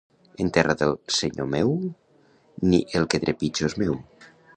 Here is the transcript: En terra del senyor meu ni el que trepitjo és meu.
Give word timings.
En 0.43 0.47
terra 0.55 0.75
del 0.77 0.95
senyor 1.17 1.49
meu 1.55 1.69
ni 2.71 2.79
el 3.01 3.07
que 3.13 3.21
trepitjo 3.27 3.69
és 3.69 3.77
meu. 3.83 3.95